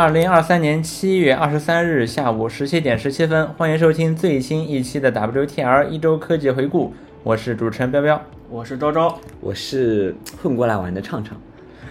[0.00, 6.94] 二零二三年七月二十三日下午十七点十七分，欢迎收听最新一期的 WTR 一周科技回顾。
[7.22, 8.18] 我是主持人彪彪，
[8.48, 11.38] 我是周周，我是混过来玩的畅畅。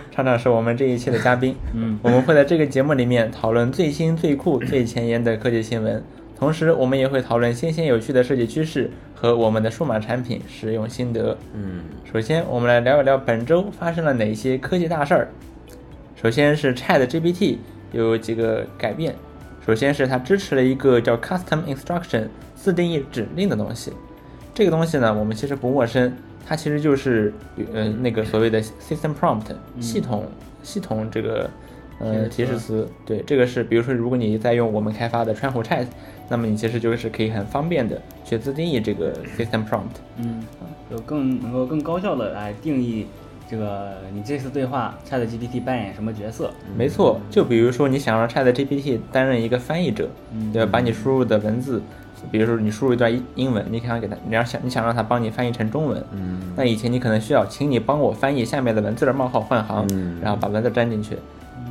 [0.09, 1.55] 畅畅是我们这一期的嘉宾。
[1.75, 6.03] 嗯，我们会在这个节目里面讨论最新、最酷、最前沿的科技新闻，
[6.35, 11.37] 同时我们也会讨论新鲜有趣的设计趋势和我们的数码产品使用心得。
[11.53, 11.81] 嗯，
[12.11, 15.27] 首先我们来聊一聊本周发生了哪些科技大事儿。
[16.15, 17.57] 首先是 Chat GPT
[17.91, 19.15] 有几个改变，
[19.65, 23.91] 首先是它支持了一个叫 Custom Instruction 自定义指令的东西。
[24.53, 26.13] 这个东西呢，我们其实不陌生，
[26.45, 27.33] 它其实就是
[27.73, 30.25] 呃那个所谓的 System Prompt 系统
[30.61, 31.49] 系统这个
[31.99, 32.87] 呃提示词。
[33.05, 35.87] 对，这个是比如说如果你在用我们开发的川湖 Chat，
[36.27, 39.99] 那么你其实就是可以很方便的去自定义这个 System Prompt。
[40.17, 40.45] 嗯，
[40.91, 43.07] 有更能够更高效的来定义。
[43.49, 46.51] 这个你这次对话，Chat GPT 扮演什么角色？
[46.77, 50.07] 没错，就比如说你想让 Chat GPT 担任一个翻译者，
[50.53, 50.69] 对吧？
[50.73, 51.81] 把你输入的文字，
[52.29, 59.87] 比如说你输入一段英英文，你想给它，你要想你想让它帮你翻译成中文，嗯，那以前你可能需要，请你帮我翻译下面的文字的冒号换行，
[60.21, 61.17] 然后把文字粘进去，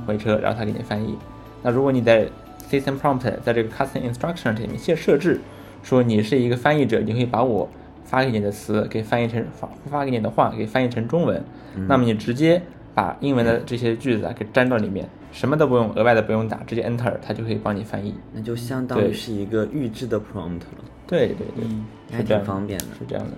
[0.05, 1.17] 回车，然后它给你翻译。
[1.63, 2.27] 那如果你在
[2.69, 5.41] System Prompt 在这个 Custom Instruction 里面设设置，
[5.85, 7.69] 说你是一个翻译者，你会把我。
[8.09, 11.45] 发给你的词给翻译成发发给你的话给翻译成中文，
[11.87, 12.61] 那么你直接
[12.95, 18.15] 把英文的这些句子啊给粘到里面，什么都不用额外的不用打，直接 Enter 它就可以帮你翻译。
[18.33, 20.85] 那就相当于是一个预制的 prompt 了。
[21.07, 23.33] 对对对，还挺方便的，是这样的。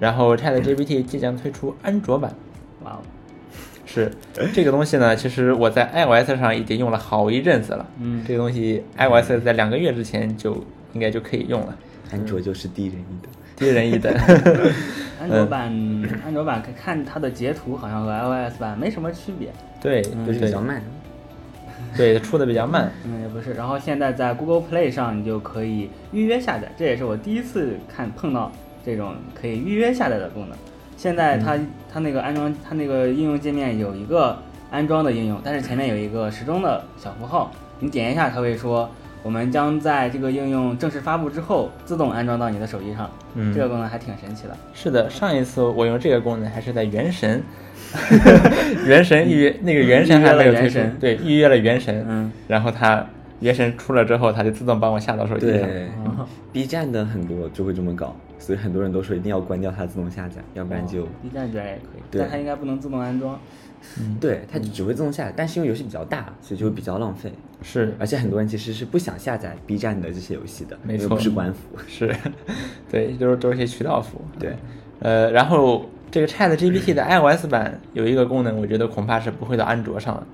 [0.00, 2.34] 然后 Chat GPT 即将推出安卓版。
[2.84, 2.98] 哇哦，
[3.84, 4.10] 是
[4.54, 7.86] 这个东西呢，其实我在 iOS 上已经用了好一阵子了。
[8.00, 11.76] 嗯，这个东西 iOS 在两个月之前就应该就可以用了。
[12.10, 13.30] 安卓就是低人一等。
[13.62, 14.12] 低人一等。
[15.22, 15.72] 安卓版，
[16.26, 19.52] 安卓版看它的截图好像和 iOS 版没什么区别。
[19.80, 20.82] 对，就是比较慢。
[21.96, 22.90] 对，出的比较慢。
[23.04, 23.54] 嗯，也不是。
[23.54, 28.50] 然后现在在 Google Play 上，你就可以预约下载，这也是我第一次看碰到
[28.84, 30.58] 这种可以预约下载的功能。
[30.96, 31.56] 现在它
[31.92, 34.36] 它那个安装它那个应用界面有一个
[34.72, 38.90] 安装的应用，但是前面有一个时钟的小符号，你点一下，它会说。
[39.22, 43.10] 我们将在这个应用正式发布之后自动安装到你的手机上。
[43.34, 44.56] 嗯，这个功能还挺神奇的。
[44.74, 47.42] 是的，上一次我用这个功能还是在原神，
[48.86, 52.04] 原神预约那个原神还没有推出，对，预约了原神。
[52.08, 53.06] 嗯，然后它
[53.40, 55.60] 原神出了之后，它就自动帮我下到手机上。
[55.60, 55.88] 对
[56.52, 61.04] ，B 站的很多就会这么搞，所以很多人都说一定要关掉它自动下载，要不然就。
[61.22, 63.38] B 站居然也可以，但它应该不能自动安装。
[64.00, 67.32] 嗯，对，它只会自动下载，但是因为游戏比较大，所以就会比较浪费。
[67.62, 71.60] 是，而且很多人其实是不想下载 B 站的这些游戏的，没错，不是官服。
[71.86, 72.14] 是，
[72.90, 74.20] 对，都是都是些渠道服。
[74.38, 74.56] 对，
[74.98, 80.26] 呃，然后这个 Chat GPT 的 iOS 版有一个功能，我觉得恐怕是不会到安卓上了，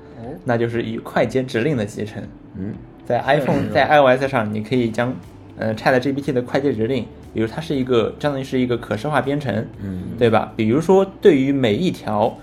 [0.45, 2.23] 那就是以快捷指令的集成。
[2.57, 2.73] 嗯，
[3.05, 5.15] 在 iPhone 在 iOS 上，你可以将
[5.59, 7.05] 呃 Chat GPT 的快捷指令，
[7.35, 10.53] 比如它是一个相当于是一个可视化编程，嗯，对吧？
[10.57, 12.37] 比如说对于每一条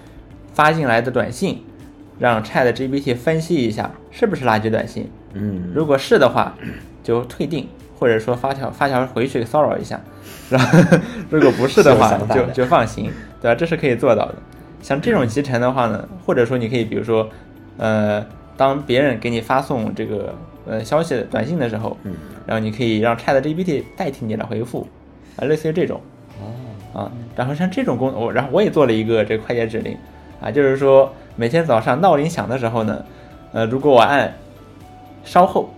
[0.55, 1.63] 发进来的短信。
[2.17, 6.55] 让 Chat GPT 分析一下是不是垃圾短信，嗯，如果是的话，
[7.03, 7.67] 就退订，
[7.99, 9.99] 或者说发条发条回去骚扰一下，
[10.49, 10.97] 然后
[11.29, 13.11] 如果不是的话，就就放行，
[13.41, 13.55] 对吧？
[13.55, 14.35] 这是可以做到的。
[14.81, 17.29] 像这种集成的话呢，或者说你可以比如说，
[17.75, 20.33] 呃，当别人给你发送这个
[20.65, 22.13] 呃消息短信的时候，嗯，
[22.47, 24.87] 然后你可以让 Chat GPT 代替你来回复，
[25.35, 25.99] 啊，类似于这种，
[26.39, 29.97] 哦，啊，然后像这种功能，我然后我也做了一个这个快捷指令，
[30.45, 31.11] 啊，就是说。
[31.37, 33.03] 每天早上闹铃响的时候呢，
[33.51, 34.33] 呃，如果我按
[35.25, 35.69] 稍后，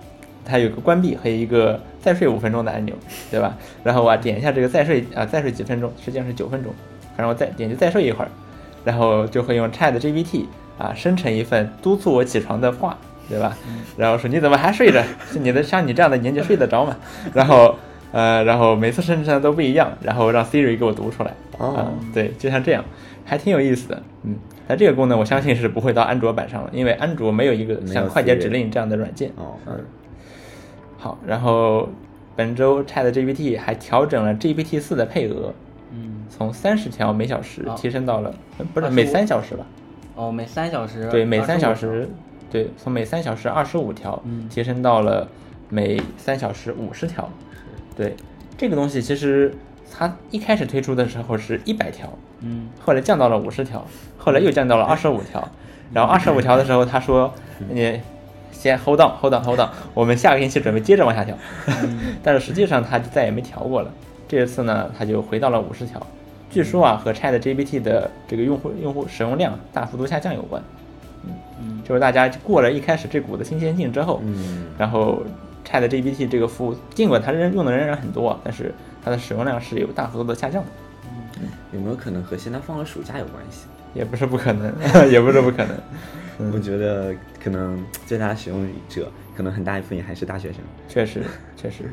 [0.46, 2.94] 它有个关闭和一个再睡五分钟的按钮，
[3.32, 3.58] 对吧？
[3.84, 6.72] 然后我点一下这个再睡啊，再睡几分钟，实际上是九分钟，
[7.16, 8.30] 反正我再点击再睡一会儿，
[8.86, 10.46] 然后就会用 Chat GPT
[10.78, 12.96] 啊生成一份督促我起床的话，
[13.28, 13.58] 对吧？
[13.98, 15.04] 然后说你怎么还睡着？
[15.42, 16.96] 你的像你这样的年纪睡得着吗？
[17.34, 17.76] 然后
[18.12, 21.34] 呃，然后每次生成的都不一样，然后让 Siri 给我读出来。
[21.58, 22.86] 哦，对，就像这样，
[23.26, 24.36] 还挺有意思的，嗯。
[24.68, 29.32] 但这个功能我相信是不会到安卓版上了，因为安卓没有一个像快捷指令这样的软件。
[29.38, 29.86] 哦，嗯。
[30.98, 31.88] 好，然后
[32.36, 35.54] 本周 Chat GPT 还调整了 GPT 四的配额，
[35.92, 38.34] 嗯，从三十条每小时提升到了，
[38.74, 39.66] 不是每三小时吧？
[40.16, 41.08] 哦，每三小时。
[41.10, 42.10] 对，每三小时，
[42.50, 45.30] 对，从每三小时二十五条提升到了
[45.70, 47.30] 每三小时五十条。
[47.96, 48.16] 对，
[48.58, 49.54] 这个东西其实
[49.92, 52.08] 它一开始推出的时候是一百条。
[52.42, 53.86] 嗯，后来降到了五十条，
[54.18, 55.48] 后来又降到了二十五条，
[55.94, 57.34] 然后二十五条的时候，他说
[57.70, 58.00] 你
[58.52, 61.36] 先 hold on，hold on，hold on，我们下个星期准备接着往下调，
[62.22, 63.92] 但是实际上他就再也没调过了。
[64.28, 66.06] 这一次呢，他就回到了五十条，
[66.50, 70.62] 据说啊和 Chat GPT 的这个用户用户使用量大幅度下降有关。
[71.60, 71.82] 嗯。
[71.84, 75.24] 就是大家过了一开始这股的新鲜劲之后，嗯，然后
[75.66, 78.76] Chat GPT 这个服务，尽管它仍用的仍然很多，但是
[79.08, 80.70] 它的使用量是有大幅度的下降的，
[81.72, 83.68] 有没有可能和现在放了暑假有关系？
[83.94, 84.70] 也不是不可能，
[85.10, 85.78] 也不是不可能。
[86.54, 90.60] 我觉得可能最大的使用者，可能很大一部分也还是大学生，
[90.90, 91.24] 确实，
[91.56, 91.90] 确实，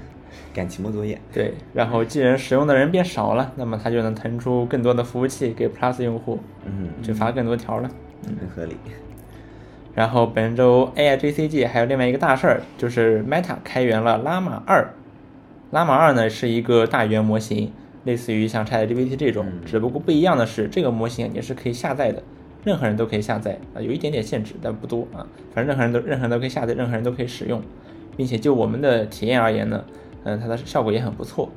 [0.52, 1.16] 赶期末作业。
[1.32, 1.54] 对。
[1.72, 7.88] 然后既然使用的人变少了，那么它就能腾出更多的服务器给 Plus 用户嗯，就发更多条了。
[8.26, 8.76] 嗯很合理。
[9.94, 14.92] 然后本周 AI GCG 还有另外一个大事儿，就是 Meta 开源了 Llama 二。
[15.74, 17.72] Llama 二呢是一个大语言模型，
[18.04, 22.22] 类似于像 ChatGPT 这种，只不过不一样的是，这个模型也是可以下载的，
[22.62, 25.26] 任何人都可以下载啊，有一点点限制，但不多啊。
[25.52, 27.60] 反正任何人都任何人都可以下载，任何人都可以使用，
[28.16, 29.84] 并且就我们的体验而言呢，
[30.22, 31.50] 嗯，它的效果也很不错，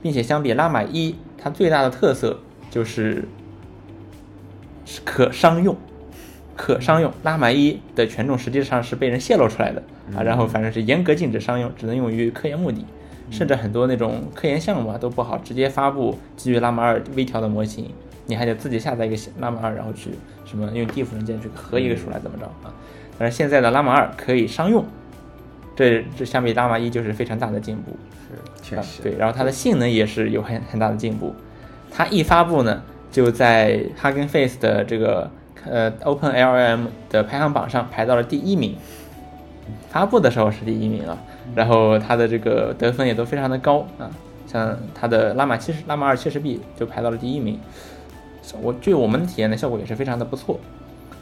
[0.00, 2.38] 并且相比 Llama 一，它最大的特色
[2.70, 3.24] 就是
[4.84, 5.76] 是可商用。
[6.54, 9.82] 可商用，拉玛一的权重实际上是被人泄露出来的
[10.16, 12.86] 啊，然后反正是严格禁止商用，只能用于科研目的，
[13.30, 17.90] 甚至很多那种科研项目啊都不好直接发布基于拉玛二微调的模型，
[18.26, 20.10] 你还得自己下载一个拉玛二，然后去
[20.44, 22.72] 什么用 diff 文件去合一个出来怎么着啊？
[23.18, 24.84] 但是现在的拉玛二可以商用，
[25.76, 27.96] 这这相比拉玛一就是非常大的进步。
[28.62, 31.34] 确实，对，然后它的性能也是有很很大的进步。
[31.90, 32.82] 它一发布呢，
[33.12, 35.30] 就在 Hugging Face 的这个
[35.64, 38.76] 呃 Open LLM 的排行榜上排到了第一名。
[39.90, 41.16] 发布的时候是第一名啊，
[41.54, 44.10] 然后它的这个得分也都非常的高啊，
[44.46, 47.58] 像它的拉玛七十、拉玛二七十 B 就排到了第一名。
[48.60, 50.60] 我据我们的体验的效果也是非常的不错。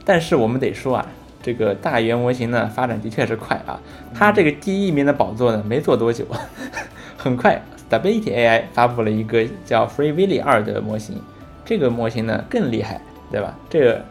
[0.05, 1.07] 但是我们得说啊，
[1.41, 3.81] 这个大语言模型呢发展的确是快啊，
[4.13, 6.27] 它这个第一名的宝座呢没做多久，
[7.17, 11.21] 很快 Stability AI 发布了一个叫 Free Willy 二的模型，
[11.65, 13.55] 这个模型呢更厉害，对吧？
[13.71, 14.05] 这个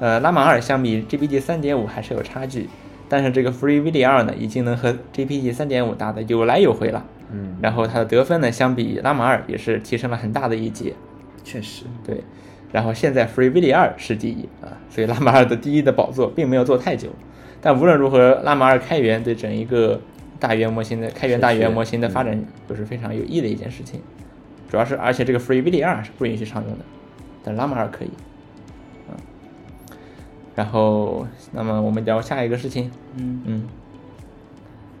[0.00, 2.68] 呃拉玛二相比 GPT 三点五还是有差距，
[3.10, 10.94] 但是这个 Free Willy 二呢已经能和 GPT 三点五打得有来有回了，嗯，然后它的得分呢相比拉马尔也是提升了很大的一截，
[11.42, 12.22] 确实，对，
[12.70, 17.08] 然后现在 Free Willy 二是第一啊，所以拉马尔的第一的宝座并没有做太久。
[17.60, 20.00] 但无论如何，拉马尔开源对整一个
[20.38, 24.00] 大语言模型的开源大语言模型的发展都是非常有益的一件事情。
[24.70, 26.84] 主要是，而且这个 Free Willy 二是不允许常用的，
[27.42, 28.10] 但拉马尔可以。
[30.50, 33.42] 嗯，然后，那么我们聊下一个事情，嗯。
[33.46, 33.68] 嗯，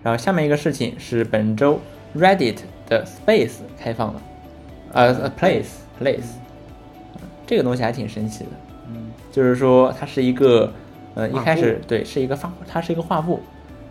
[0.02, 1.78] 然后下面一个事情是本周
[2.16, 2.56] Reddit
[2.88, 4.22] 的 Space 开放了，
[4.92, 5.66] 呃，Place
[6.00, 6.32] Place，
[7.46, 8.50] 这个东西还挺神奇的。
[8.88, 9.10] 嗯。
[9.30, 10.72] 就是说它是一个，
[11.14, 13.40] 呃，一开始对是一个画，它是一个画布，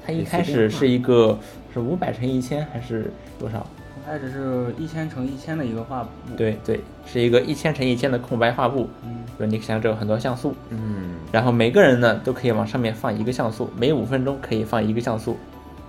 [0.06, 1.38] 它一开始是一个
[1.74, 3.66] 是五百乘一千还是多少？
[4.06, 9.20] 它只是一千乘一千的一个画布，对对，是一个一千乘一千的空白画布，嗯。
[9.38, 10.99] 就是你想这有很多像素，嗯，
[11.32, 15.38] 然后每个人呢都可以往上面放一个像素，每五分钟可以放一个像素，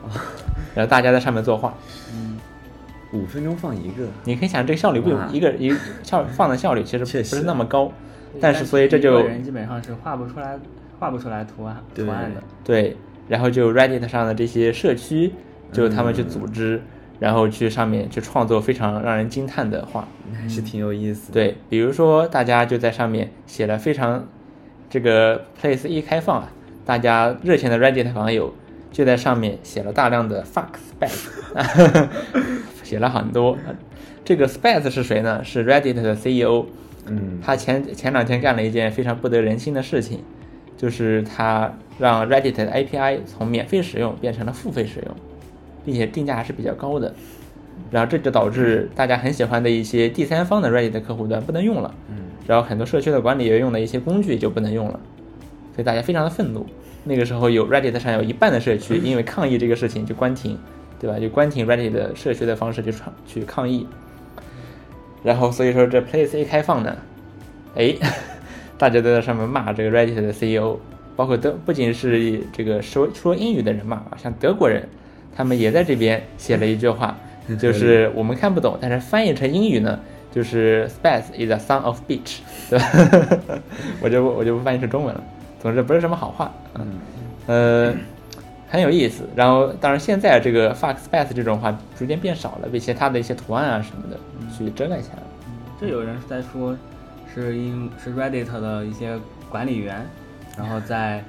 [0.74, 1.74] 然后大家在上面作画，
[2.12, 2.38] 嗯。
[3.12, 7.34] 五分钟放一个，你可以想这个效率不哇一个一效 放的效率其实确实。
[7.34, 7.90] 不是那么高，
[8.40, 10.56] 但是所以这就人基本上是画不出来
[11.00, 12.96] 画不出来图案图案的，对，
[13.26, 15.32] 然后就 Reddit 上的这些社区，
[15.72, 16.80] 就他们去组织，
[17.18, 20.06] 然后去上面去创作非常让人惊叹的画。
[20.32, 21.34] 还是挺有意思的。
[21.34, 24.24] 对，比如说大家就在上面写了非常
[24.90, 26.52] 这个 Place 一开放啊，
[26.84, 28.52] 大家热情的 Reddit 网友
[28.90, 30.66] 就在上面写了大量的 fuck
[30.98, 32.08] Space，
[32.82, 33.56] 写了很多。
[34.24, 35.42] 这个 Space 是谁呢？
[35.44, 36.66] 是 Reddit 的 CEO，
[37.06, 40.24] 嗯，他前前两天干了一件非常不得人心的事情，
[40.76, 45.14] 就是他让 Reddit 的 API 从免费使用变成了付费使用，
[45.84, 47.14] 并且定价还是比较高的。
[47.90, 55.00] 然后这就导致大家很喜欢的一些第三方的 Reddit 客户端不能用了，嗯，然后很多社区的管理员用的一些工具就不能用了，
[55.74, 56.66] 所以大家非常的愤怒。
[57.02, 60.58] 那个时候有 Reddit 上有一半的社区因为抗议这个事情就关停，
[60.98, 61.18] 对吧？
[61.18, 63.86] 就关停 Reddit 的社区的方式去创去抗议。
[65.22, 66.96] 然后所以说这 Place 一开放呢，
[67.74, 67.94] 哎，
[68.76, 70.76] 大家都在上面骂这个 Reddit 的 CEO，
[71.16, 74.86] 包括德不仅是这个说说英语的人骂啊，像德国人，
[75.34, 77.18] 他们也在这边写了一句话，
[77.56, 79.98] 就是我们看不懂，但是翻译成英语呢，
[80.30, 82.38] 就是 Space is a son of bitch，
[82.68, 82.84] 对 吧？
[84.00, 85.22] 我就我就不翻译成中文了。
[85.60, 86.86] 总之不是什么好话，嗯，
[87.46, 87.94] 呃，
[88.68, 89.28] 很有意思。
[89.36, 94.16] 然后当然现在这个 fuck Space 这种话逐渐变少了，被其他的一些图案啊什么的
[94.56, 95.22] 去遮盖起来了。
[95.80, 96.76] 这有人是在说，
[97.34, 99.18] 是因是 Reddit 的一些
[99.50, 100.06] 管理员，
[100.56, 101.22] 然后在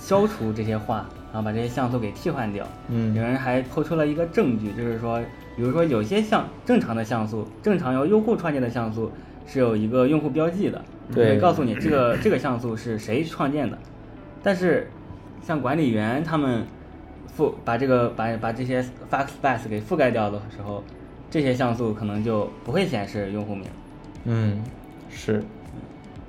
[0.00, 2.66] 消除这些话，然后把这些像素给替换掉。
[2.88, 5.20] 嗯有人还抛出了一个证据，就是说，
[5.56, 9.10] 比如说有些像正常的像素，正常由用户创建的像素
[9.46, 10.84] 是有一个用户标记的，
[11.14, 13.78] 对会告诉你这个 这个像素是谁创建的。
[14.42, 14.90] 但是
[15.42, 16.66] 像管理员他们
[17.36, 20.82] 覆把这个把把这些 fax bus 给覆盖掉的时候，
[21.30, 23.64] 这些像素可能就不会显示用户名。
[24.24, 24.62] 嗯，
[25.10, 25.42] 是，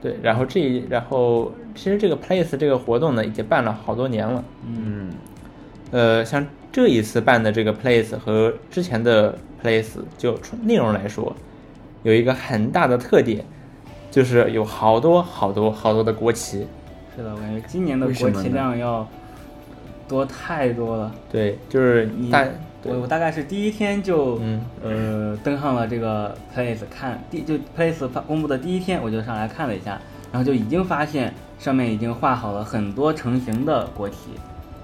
[0.01, 4.43] 对，然后这一然后其实这个 Place 这个活动呢，已经办了好多年了。
[4.67, 5.11] 嗯
[5.91, 11.33] 呃，像这一次办的这个 Place 和之前的 Place，就内容来说，
[12.03, 13.45] 有一个很大的特点，
[14.11, 16.67] 就是有好多好多好多的国旗。
[17.15, 19.07] 是的，我感觉今年的国旗量要
[20.05, 21.15] 多太多了。
[21.31, 22.45] 对，就是你大
[22.83, 29.97] 我我大概是第一天就、嗯呃登上了这个 Place 看，第就 Place 发公布的第一天我就上来看了一下，
[30.29, 34.31] 然后就已经发现上面已经画好了很多成型的国旗。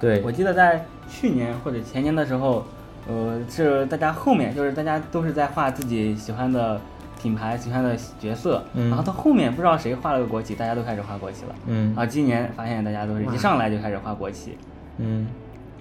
[0.02, 2.66] 对我记得在去年或者前年的时候，
[3.08, 6.82] 呃，是大家后面就是大家都是在画自己喜欢的
[7.22, 11.56] 品牌、喜欢的角色，嗯然后到后面不知道谁画了个国旗，大家都开始画国旗了。
[11.68, 14.58] 嗯然后今年发现大家都是一上来就开始画国旗，
[14.98, 15.28] 嗯，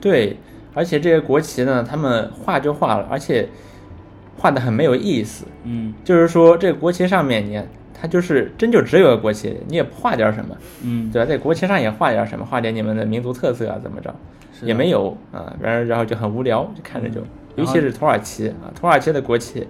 [0.00, 0.36] 对，
[0.74, 3.48] 而且这些国旗呢，他们画就画了，而且
[4.36, 5.46] 画的很没有意思。
[5.64, 7.62] 嗯就是说，这个国旗上面你
[8.00, 11.28] 它就是真就只有个国旗，你也不画点什么，嗯，对吧？
[11.28, 14.14] 在国旗上也画点什么，画点你们的民族特色啊，怎么着？
[14.62, 17.20] 也没有啊，然后然后就很无聊，就看着就，
[17.56, 19.66] 尤其是土耳其啊，土耳其的国旗，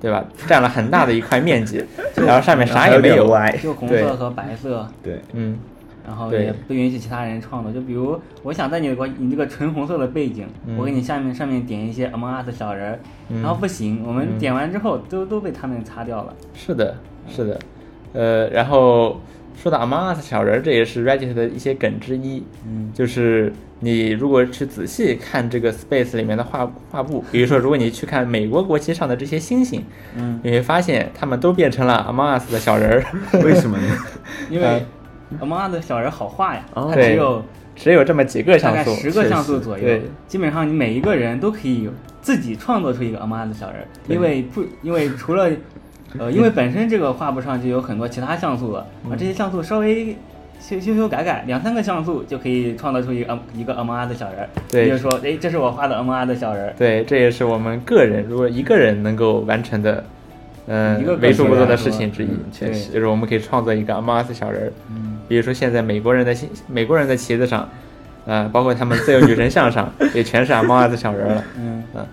[0.00, 0.24] 对吧？
[0.46, 1.84] 占了很大的一块面积，
[2.16, 3.26] 然后上面啥也没有，
[3.62, 5.58] 就 红色和白色，对，嗯，
[6.06, 7.72] 然后也不允许其他人创作。
[7.72, 10.76] 就比如，我想在你的国，你这个纯红色的背景，嗯。
[10.76, 13.42] 我给你下面上面点一些 Among Us 小人儿，嗯。
[13.42, 14.38] 然后不行，我们嗯。
[14.38, 16.34] 点完之后都都被他们擦掉了。
[16.54, 16.96] 是的，
[17.28, 17.58] 是的，
[18.12, 19.20] 呃，然后
[19.56, 22.90] 说到 Among Us 小人儿，这也是 Reddit 的一些梗之一，嗯。
[22.94, 23.52] 就是
[23.82, 29.84] 你如果去仔细看这个 Space 里面的画画布，比如说如果你去看美国国旗上的这些星星，
[30.16, 33.04] 嗯，你会发现他们都变成了 Among Us 的小人儿，
[33.44, 33.96] 为什么呢？
[34.50, 34.84] 因为
[35.40, 37.42] Among Us 小人好画呀，哦它只有
[37.76, 41.88] 只有这么几个大像素，概十个像素左右对，基本上你每一个人都可以
[42.20, 45.50] 自己创作出一个 Among Us 小人儿，因为不因为除了
[46.18, 50.16] 呃，因为本身这个画布上就有很多其他像素了，嗯啊，这些像素稍微
[50.58, 54.48] 修修修改改，两三个像素就可以创造出一个一个 Among Us 小人儿。
[54.68, 56.74] 对也就是说，哎，这是我画的 Among Us 小人儿。
[56.76, 60.04] 对，这也是我们个人如果一个人能够完成的，
[60.66, 64.72] 嗯、为数不多的事情之一嗯，确实就是我们可以创作一个 Among Us 小人儿。
[64.90, 67.68] 嗯，比如说现在美国人的旗美国人的旗子上，
[68.26, 71.44] 呃，包括他们自由女神像上，也全是 Among Us 小人儿了。
[71.56, 72.04] 嗯嗯，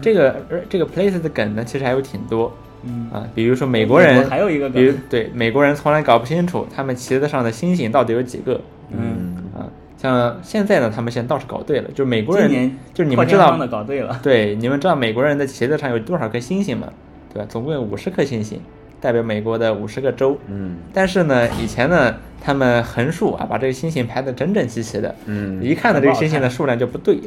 [0.00, 2.50] 这个而这个 Place 的梗呢，其实还有挺多
[2.84, 8.58] 嗯啊，比如说美国人，还有一个比如梗，对美国人从来搞不清楚他们旗子上的星星到底有几个
[8.90, 9.68] 嗯，啊。
[9.98, 12.48] 像现在呢，他们现在倒是搞对了，就是美国人，
[12.94, 14.18] 就是你们知道搞对了。
[14.22, 16.88] 对，你们知道美国人的旗子上有多少颗星星吗？
[17.32, 17.46] 对吧？
[17.48, 18.60] 总共有五十颗星星，
[19.04, 20.38] 代表美国的五十个州。
[20.48, 27.20] 嗯但是呢，以前呢，他们横竖啊，把这个星星排得整整齐齐的，嗯一看呢，这个星星的数量就不对。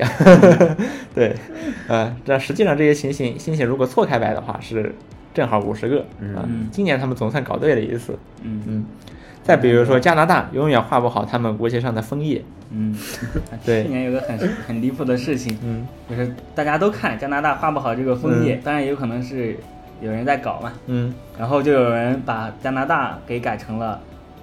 [1.14, 1.36] 对，
[1.88, 4.96] 呃，这实际上这些星星星星如果错开摆的话，是
[5.36, 6.00] 正好五十个
[6.36, 6.42] 啊。
[6.50, 8.18] 嗯今年他们总算搞对了一次。
[8.42, 8.86] 嗯嗯，
[9.44, 12.44] 再比如说加拿大，永远画不好他们国旗上的枫叶。
[12.72, 12.94] 嗯，
[13.64, 19.56] 对去年有个很很离谱的事情，嗯就是大家都看加拿大画不好这个枫叶，当然也有可能是
[20.02, 21.14] 有人在搞嘛，嗯。
[21.38, 24.00] 然后就有人把加拿大给改成了，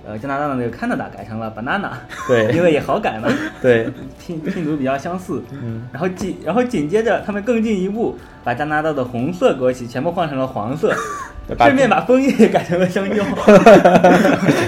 [0.06, 1.90] 呃，加拿大的那个 Canada 改成了 banana，
[2.28, 2.52] 对。
[2.54, 3.28] 因为也好改嘛，
[3.60, 5.42] 对， 拼拼读比较相似。
[5.52, 5.82] 嗯。
[5.92, 10.94] 然后紧然后紧接着他们更进一步，把加拿大的红色国旗全部换成了黄色，
[11.58, 13.24] 顺便把枫叶也改成了香蕉。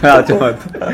[0.00, 0.88] 不要这么多。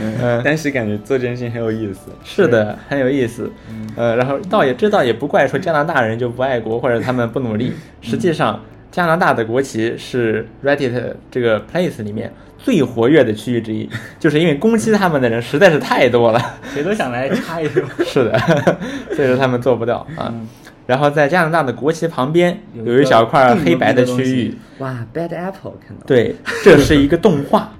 [0.00, 0.40] 嗯。
[0.44, 2.10] 但是感觉做这件事情很有意思。
[2.24, 3.50] 是的，很有意思。
[3.70, 3.90] 嗯。
[3.96, 7.72] 呃，然后倒也这倒也不怪说加拿大人就不爱国或者他们不努力，
[8.02, 8.60] 实际上
[8.96, 13.86] 加拿大的国旗是 Reddit 这个 Place 里面最活跃的区域之一，
[14.18, 16.40] 就是因为攻击他们的人实在是太多了。
[16.72, 17.82] 谁都想来插一手。
[18.06, 18.38] 是的，
[19.14, 20.32] 所以说他们做不到啊。
[20.32, 20.48] 嗯
[20.86, 27.72] 然后在加拿大的国旗旁边有一小块黑白的区域，哇，Bad Apple 看到对，这是一个动画，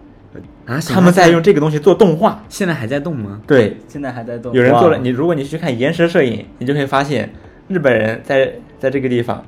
[0.66, 2.44] 啊，他们在用这个东西做动画。
[2.48, 3.40] 现在还在动吗？
[3.46, 4.52] 对，现在还在动。
[4.52, 7.32] 有人做了，你如果你去看延时摄影，你就会发现
[7.68, 9.40] 日本人在在这个地方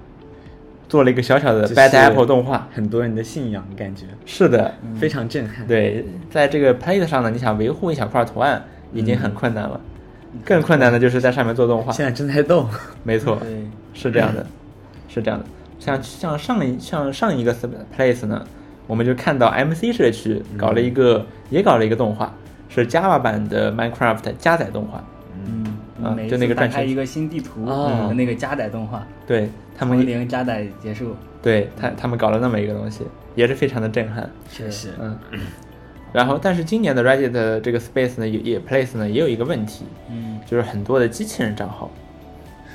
[0.89, 2.67] 做了一个小小的 Bad Apple 动画。
[2.73, 9.81] 很多人的信仰感觉是的，非常震撼。，对，在这个 Plate 上呢，你想维护一小块图案已经很困难了，
[10.45, 11.93] 更困难的就是在上面做动画。
[11.93, 12.69] 现在正在动。
[13.05, 13.39] 没错，
[13.93, 14.47] 是这样的，
[15.09, 15.45] 是这样的。
[15.79, 17.55] 像像上一像上一个
[17.97, 18.45] Place 呢，
[18.87, 22.35] 我们就看到 MC 社区搞了一个，也搞了一个动画，
[22.69, 25.05] 是 Java 版的 Minecraft 加载动画。
[26.01, 31.15] 嗯，啊每一就那个转圈次打开一个新地图哦的那个加载动画，对他从们，零加载结束。
[31.41, 33.05] 对他他们搞了那么一个东西，
[33.37, 34.29] 也是非常的震撼。
[34.51, 35.17] 确实，嗯，
[36.13, 41.89] 然后，但是今年的 Reddit 的这个 Space 呢，也也 Place 呢，也有一个问题，嗯，就是很多的机器人账号。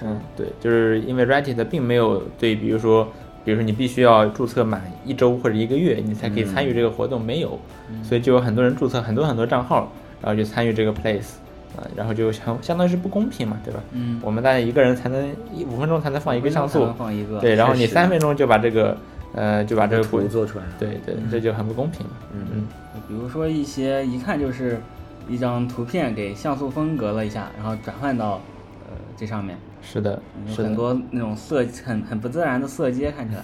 [0.01, 3.11] 嗯，对，就是因为 Reddit 并没有对，比如说，
[3.43, 7.59] 比如说你必须要注册满一周或者一个月，你才可以参与这个活动，没有，
[8.01, 11.33] 所以就有很多人注册很多很多账号，然后去参与这个 Place，
[11.77, 13.79] 啊、然后就相相当于是不公平嘛，对吧？
[13.93, 18.97] 嗯，我们大家一个人才能一五分钟才能放一个像素，放一个，对，然后你三分钟就把这个，
[19.33, 20.71] 呃，就把这个图，做出来了。
[20.79, 22.13] 对对，这就很不公平嘛。
[22.33, 22.67] 嗯嗯，
[23.07, 24.79] 比如说一些一看就是
[25.27, 28.41] 一张图片给像素分隔了一下，然后转换到
[28.87, 33.43] 呃这上面，是的，是的，有很多那种色很很不自然的色阶，看起来。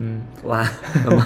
[0.00, 0.64] 嗯，哇，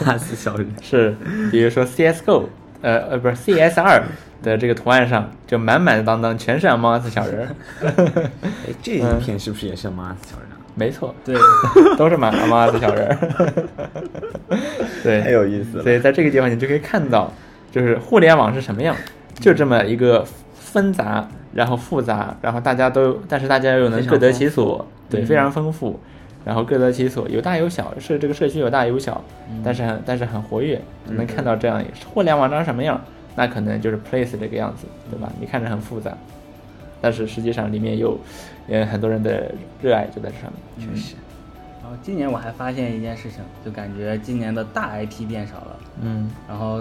[0.07, 0.67] 骂死小人。
[0.81, 1.15] 是，
[1.51, 2.45] 比如说 CSGO，
[2.83, 4.03] 呃呃，不是 CS 二
[4.43, 7.49] 的这个图案上就满满当当全是 Among Us 小人儿，
[8.47, 10.59] 哎，这一片是不是也是骂死小人啊？
[10.75, 11.37] 没错，对，
[11.97, 13.19] 都是满 Among Us 小人儿。
[15.03, 17.33] 对，太有意思了所以在这个地方你就可以看到，
[17.71, 18.95] 就是互联网是什么样，
[19.39, 26.01] 就这么一个纷杂，然后复杂，然后大家都，但是大家又能各得其所，对，嗯非常丰富，
[26.44, 29.22] 然后各得其所，有大有小，社这个社区有大有小，
[29.64, 31.16] 但是很但是很活跃，嗯。
[31.16, 33.00] 能看到这样互联网长什么样，
[33.37, 35.32] 那可能就是 Place 这个样子，对吧？
[35.40, 36.16] 你看着很复杂，
[37.00, 38.18] 但是实际上里面有，
[38.68, 40.88] 呃，很多人的热爱就在这上面。
[40.88, 41.14] 确实，
[41.82, 46.30] 然后今年我还发现一件事情，就感觉今年的大 IP 变少了，嗯。
[46.49, 46.80] 然后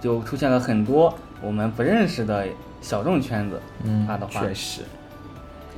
[0.00, 1.12] 就出现了很多
[1.42, 2.46] 我们不认识的
[2.80, 4.82] 小众圈子嗯他的话，确实，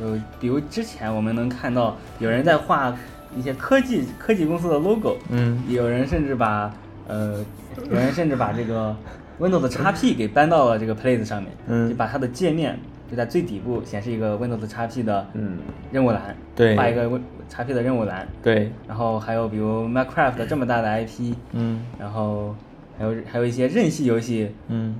[0.01, 2.97] 就比如之前我们能看到有人在画
[3.37, 5.63] 一些科技科技公司的 logo，嗯。
[5.69, 6.73] 有人甚至把
[7.07, 7.45] 呃，
[7.91, 8.97] 有人甚至把这个
[9.39, 11.89] Windows XP 给搬到了这个 Place 上面，嗯。
[11.91, 12.79] 就把它的界面
[13.11, 15.59] 就在最底部显示一个 Windows XP 的嗯，
[15.93, 16.77] 任务栏，对。
[16.77, 17.09] 画一个
[17.51, 21.83] XP 的任务栏，对，然后还有比如 Minecraft 这么大的 IP，嗯。
[21.99, 22.55] 然后
[22.99, 24.97] 还有还有一些任系游戏，嗯，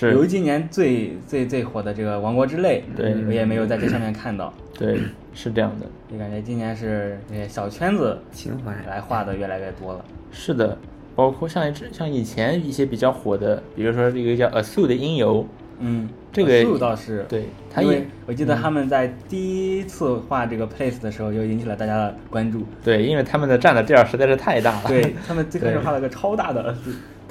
[0.00, 3.14] 比如是，今年最最最火的这个《王国之泪》，对。
[3.26, 4.98] 我也没有在这上面看到，对，
[5.34, 5.86] 是这样的。
[6.10, 8.72] 就感觉今年是小圈子情怀。
[8.88, 10.04] 来画的越来越多了。
[10.30, 10.76] 是的，
[11.14, 15.46] 包括像一像以前一些比较火的，比如说这个叫 Asu 的音游，
[15.78, 17.24] 嗯，这个速倒是。
[17.28, 22.64] 对，他因为也我记得他们在第一次画这个 place 的时候就引起了大家的关注。
[22.82, 26.74] 对，因为他们的占的地儿实在是太大了，对他们最开始画了个超大的，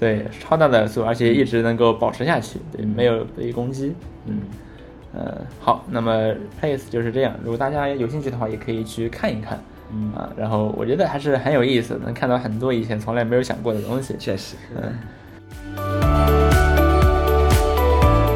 [0.01, 3.93] 对，超大的 Asu，而且一直能够保持下去，对，没有被攻击。
[4.25, 4.39] 嗯，
[5.13, 9.59] 呃，好，那么 Place 就是这样，如果大家有兴趣的话，也可以去看一看。
[9.93, 14.15] 嗯啊，然后我觉得还是很有意思，能看到很多以前从来没有想过的东西。
[14.17, 14.91] 确实，嗯，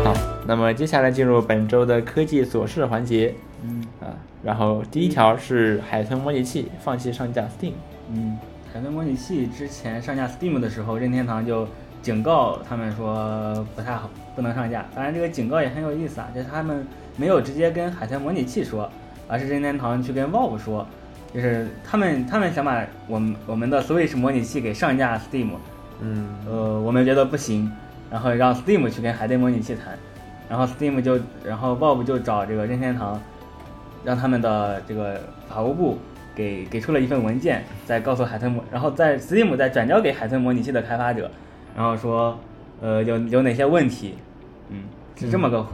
[0.04, 0.13] 好，
[0.47, 7.71] 那么接下来进入本周的科技琐事环节嗯啊，然后第一条是海豚模拟器放弃上架 Steam。
[8.13, 8.38] 嗯，
[8.75, 11.65] 海豚模拟器之前上架 Steam 的时候，任天堂就
[12.01, 14.85] 警告他们说不太好，不能上架。
[14.93, 16.85] 当然，这个警告也很有意思啊，就是他们
[17.15, 18.91] 没有直接跟海豚模拟器说，
[19.29, 20.85] 而是任天堂去跟 Valve 说，
[21.33, 25.51] 就是他们他们想把我们我们的 Switch 模拟器给上架 Steam，
[26.01, 27.71] 嗯，呃，我们觉得不行，
[28.11, 29.97] 然后让 Steam 去跟海豚模拟器谈，
[30.49, 33.21] 然后 Steam 就，然后 Valve 就找这个任天堂，
[34.03, 35.97] 让他们的这个法务部
[36.36, 41.32] 给给出了一份文件，再告诉海豚模，然后在 Steam 再转交给海豚模拟器的开发者，
[41.76, 42.38] 然后说，
[42.82, 44.15] 呃，有有哪些问题，
[44.69, 44.84] 嗯，
[45.15, 45.65] 是这么个，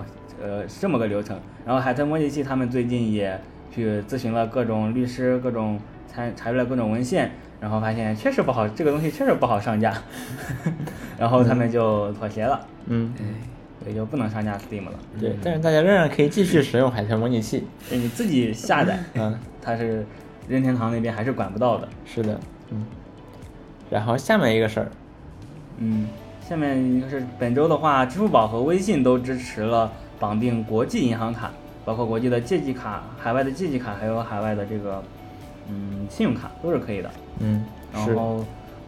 [0.42, 1.38] 呃，是这么个流程。
[1.66, 3.40] 然后海豚模拟器他们最近也
[3.74, 9.94] 去咨询了各种律师，各种参查阅了各种文献，然后发现确实不好，这个东西确实不好上架，
[11.18, 13.14] 然后他们就妥协了，嗯，
[13.82, 14.92] 所以就不能上架 Steam 了。
[15.20, 17.64] 对，但是大家仍然可以继续使用海豚模拟器。
[17.90, 20.06] 就你自己下载，嗯，它是
[20.48, 21.88] 任天堂那边还是管不到的。
[22.06, 22.86] 是的，嗯。
[23.90, 24.88] 然后下面一个事儿，
[25.78, 26.08] 嗯，
[26.48, 31.52] 下面一个是本周的话，支付宝和微信都支持了绑定国际银行卡，
[31.84, 35.04] 包括国际的借记卡、海外的借记卡，还有海外的这个
[35.68, 37.12] 嗯信用卡都是可以的。
[37.40, 38.46] 嗯，然后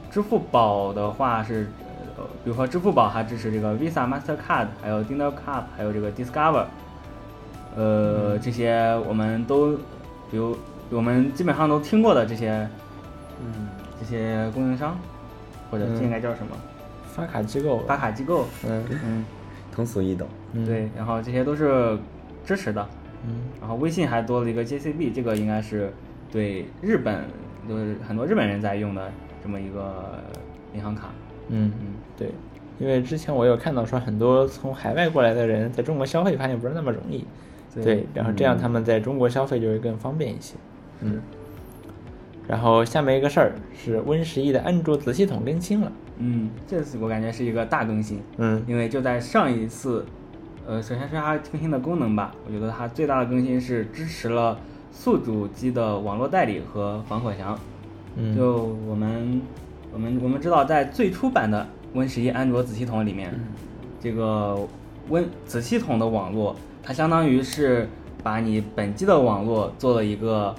[0.09, 1.67] 支付宝的话是，
[2.17, 6.65] 呃，比如说支付宝它支持这个 Visa、Mastercard，还有 Dinner Cup，还有这个 Discover，
[7.75, 9.75] 呃，这些我们都，
[10.31, 10.55] 比如
[10.93, 12.67] 我们基本上都听过的这些
[13.43, 13.67] 嗯，
[13.99, 14.97] 这些供应商，
[15.69, 16.55] 或者嗯这应该叫什么？
[17.13, 18.83] 发卡机构，发卡机构，嗯。
[19.03, 19.25] 嗯，
[19.71, 21.97] 通俗易懂，嗯，对，然后这些都是
[22.45, 22.87] 支持的。
[23.27, 23.35] 嗯。
[23.59, 25.91] 然后微信还多了一个 JCB，这个应该是
[26.31, 27.23] 对日本
[27.67, 30.19] 就是很多日本人在用的这么一个
[30.73, 31.09] 银行卡。
[31.49, 32.31] 嗯嗯，对，
[32.79, 37.25] 因为之前我有看到说很多从海外过来的人在中国消费，发现不是那么容易，
[37.75, 37.83] 对。
[37.83, 40.55] 对，然后这样他们在中国消费就会更方便一些。
[40.55, 40.72] 嗯，
[42.47, 45.91] 然后下面一个事儿是 Win 十一的安卓子系统更新了。
[46.17, 48.61] 嗯，这次我感觉是一个大更新，嗯。
[48.67, 50.05] 因为就在上一次，
[50.67, 54.59] 呃，首先是它更新的功能吧，我觉得它最大的更新是支持了
[54.91, 57.57] 宿主机的网络代理和防火墙。
[58.17, 58.35] 嗯。
[58.35, 59.41] 就我们
[59.93, 63.33] 我们我们知道，在最初版的 Win 十一安卓子系统里面，
[63.99, 64.59] 这个
[65.09, 67.87] Win 子系统的网络，它相当于是
[68.21, 70.53] 把你本机的网络做了一个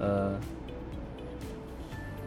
[0.00, 0.32] 呃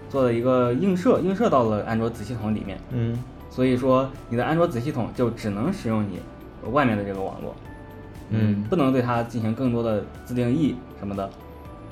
[0.10, 2.78] 做了一个映射，映射到了安卓子系统里面。
[2.92, 3.18] 嗯
[3.50, 6.20] 所以说，你的安卓子系统就只能使用你
[6.72, 7.54] 外面的这个网络，
[8.30, 11.30] 嗯不能对它进行更多的自定义什么的。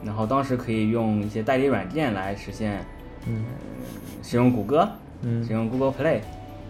[0.05, 2.85] 然后当时可以用一些代理软件来实现，
[3.27, 3.43] 嗯
[4.23, 4.87] 使用谷歌，
[5.21, 6.21] 嗯使用 Google Play，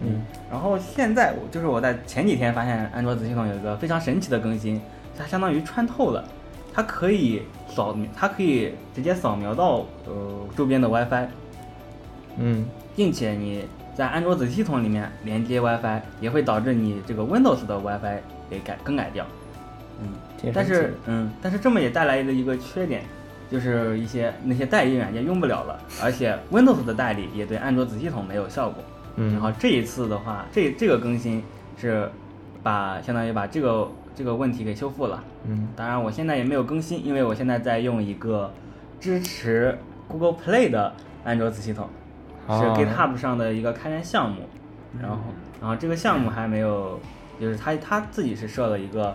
[0.02, 4.80] 嗯然后现在我就是我在前几天发现安卓子系统有一个非常神奇的更新，
[5.16, 6.24] 它相当于穿透了，
[6.72, 11.26] 它可以扫，它可以直接扫描到呃周边的 WiFi，
[12.38, 12.64] 嗯
[12.96, 19.26] 并且你在安卓子系统里面连接 WiFi，也会导致你这个 Windows 的 WiFi 给改更改掉。
[20.02, 23.02] 嗯，但是嗯，但是这么也带来了一个缺点，
[23.50, 28.82] 就是一些那些代理软件用不了了，而且 Windows 的代理也对安卓子系统没有效果。
[29.16, 31.42] 嗯然后这一次的话，这这个更新
[31.76, 32.10] 是
[32.62, 33.86] 把相当于把这个
[34.20, 35.24] 这个问题给修复了。
[35.48, 38.52] 嗯当然，我现在也没有更新，因为我现在在用一个
[39.00, 40.92] 支持 Google Play 的
[41.24, 41.88] 安卓子系统，
[42.46, 44.42] 是哦 GitHub 上的一个开源项目。
[45.00, 45.16] 然后，
[45.58, 47.00] 然后这个项目还没有，
[47.40, 49.14] 就是它它自己是设了一个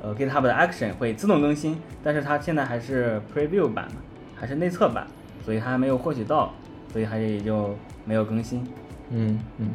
[0.00, 4.00] 呃 GitHub 的 Action 会自动更新，但是它现在还是 Preview 版嘛，
[4.34, 5.06] 还是内测版，
[5.44, 6.54] 所以它还没有获取到，
[6.90, 8.66] 所以还也就没有更新。
[9.10, 9.68] 嗯嗯。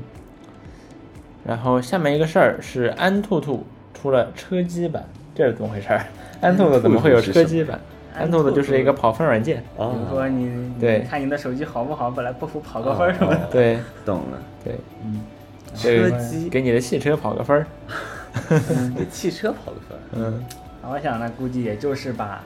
[1.45, 3.63] 然后下面一个事儿是安兔兔
[4.01, 5.03] 出了车机版，
[5.35, 6.01] 这是怎么回事儿？
[6.41, 7.79] 安兔兔怎么会有车机版？
[8.17, 9.57] 安兔兔就是一个跑分软件。
[9.77, 13.47] 比如说哦，你对你看你的手机好不好，本来不服跑个分儿什么的。
[13.51, 15.21] 对懂了，对，嗯，
[15.75, 17.67] 车机给你的汽车跑个分儿。
[18.97, 20.45] 给汽车跑个分儿，嗯
[20.89, 22.41] 我想呢估计也就是把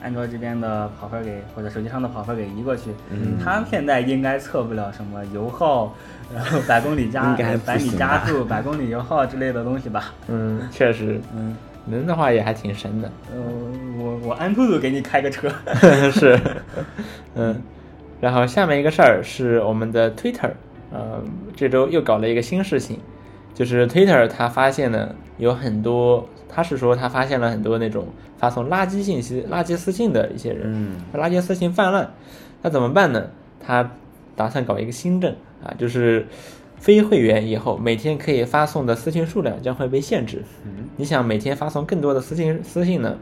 [0.00, 2.90] 安卓这边的跑分给或者手机上的跑分给移过去。
[3.10, 5.94] 嗯它现在应该测不了什么油耗，
[6.34, 10.14] 然后百公里加应该百米加速、百公里油耗之类的东西吧。
[10.28, 13.10] 嗯，确实，嗯，能的话也还挺神的。
[13.32, 13.40] 呃，
[13.98, 15.48] 我我安兔兔给你开个车。
[16.12, 16.38] 是，
[17.34, 17.60] 嗯，
[18.20, 20.50] 然后下面一个事儿是我们的 Twitter，
[20.92, 21.22] 呃，
[21.56, 22.98] 这周又搞了一个新事情，
[23.54, 28.06] 就是 Twitter 它发现了有很多，他是说他发现了很多那种
[28.38, 32.08] 发送垃圾信息、垃圾私信的一些人，嗯垃圾私信泛滥，
[32.62, 33.26] 那怎么办呢？
[33.64, 33.90] 他
[34.36, 36.26] 打算搞一个新政啊，就是
[36.78, 40.42] 非会员以后每天可以发送的私信数量将会被限制。
[40.64, 43.16] 嗯你想每天发送更多的私信私信呢，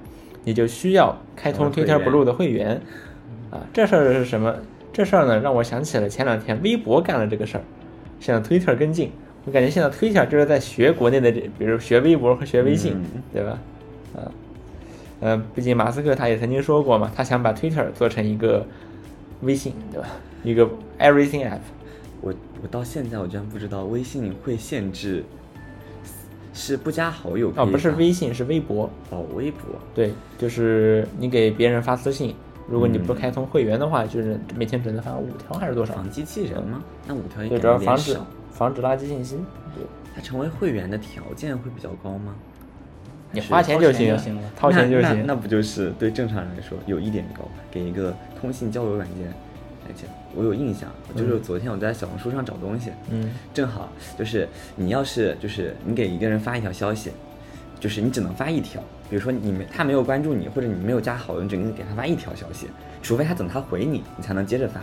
[0.44, 2.80] 你就需要开通 Twitter Blue 的会员
[3.50, 3.66] 啊。
[3.72, 4.54] 这事儿是什么？
[4.92, 7.62] 这事儿呢让我想起了前两天微博干了这个事儿，
[8.18, 9.12] 向 Twitter 跟进。
[9.44, 13.58] 我感觉现在 Twitter 就是在学国内的这，比如学微博和学微信，嗯对吧？
[14.16, 14.30] 啊，
[15.20, 18.66] 呃，毕竟马斯克他也曾经说过嘛，他想把 Twitter 做成一个
[19.42, 20.08] 微信，对吧？
[20.42, 21.60] 一个 Everything App。
[22.20, 25.24] 我我到现在我居然不知道微信会限制，
[26.52, 28.90] 是不加好友可哦，不是微信，是微博。
[29.10, 29.60] 哦微博，
[29.94, 32.34] 对，就是你给别人发私信，
[32.68, 35.94] 如果你不嗯开通会员的话，就是每天只能发五条还是多少？
[35.94, 36.82] 防机器人吗？
[37.06, 38.16] 那五条也主要防止。
[38.50, 39.36] 防止垃圾信息。
[39.76, 42.34] 对，它成为会员的条件会比较高吗？
[43.30, 45.24] 你花钱就行掏钱就行了，掏钱就行。
[45.26, 47.46] 那不就是对正常人来说有一点高？
[47.70, 49.32] 给一个通信交友软件
[50.34, 53.88] 我有印象，就是昨天我在小红书上找东西，嗯正好
[54.18, 57.10] 就是你要是就是你给一个人发一条消息，
[57.80, 62.68] 就是你只能发一条，比如说你没他没有关注你，或者你没有加好友，你只能给他发一条消息，
[63.02, 64.80] 除非他等他回你，你才能接着发。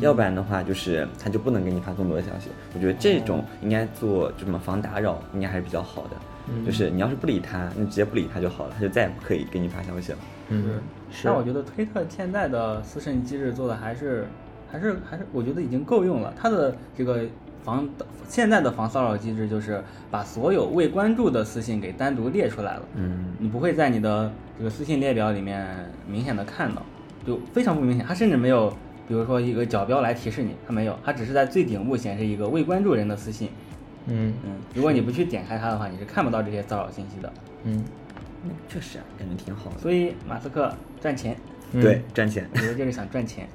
[0.00, 2.50] 要不然的话，就是他就不能给你发更多的消息。
[2.74, 6.10] 我觉得这种应该做就什么防打扰，应该还是比较好的。
[6.48, 10.18] 嗯就是你要是不理他，你直接不理他就好了，他就再也不可以给你发消息了。
[10.48, 10.80] 嗯，
[11.10, 11.34] 是但。
[11.34, 14.26] 我觉得推特现在的私信机制做的还是
[14.74, 16.34] 还是还是，我觉得已经够用了。
[16.36, 17.20] 它的这个
[17.62, 17.88] 防
[18.28, 25.64] 现在的防骚扰机制就是把所有未关注的私信给单独列出来了，嗯，你不会在你的这个私信列表里面
[26.08, 26.82] 明显的看到，
[27.24, 28.04] 就非常不明显。
[28.04, 28.68] 它甚至没有，
[29.06, 33.48] 比如说一个角标来提示你，它没有，它只是在最顶部显示一个未关注人的私信。
[34.06, 37.32] 嗯嗯，如果你不去点开它的话，你是看不到这些骚扰信息的。
[37.62, 37.84] 嗯
[38.42, 39.78] 那确实啊，感觉挺好的。
[39.78, 41.36] 所以马斯克赚钱，
[41.72, 43.48] 嗯对，赚钱我觉得就是想赚钱。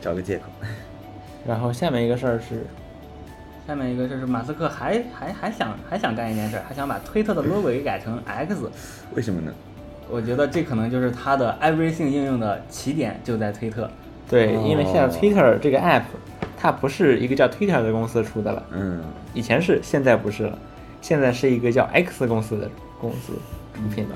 [0.00, 0.44] 找个借口。
[1.46, 2.66] 然后下面一个事儿是，
[3.66, 8.70] 下面一个就是马斯克还还还想还想干一件事儿，还想把推特的 logo 给改成 X。
[9.14, 9.52] 为什么呢？
[10.10, 13.90] 我觉得这可能就是他的 Everything 应用的起点就在推特。
[14.28, 16.02] 对，因为现在哦 Twitter 这个 app
[16.58, 20.58] 它不是一个叫 Twitter 的公司出的了，嗯，以前是，现在不是了，
[21.00, 22.68] 现在是一个叫 X 公司的
[23.00, 23.32] 公司
[23.74, 24.14] 出品的。